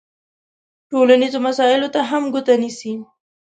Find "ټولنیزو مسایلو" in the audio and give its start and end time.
0.89-1.93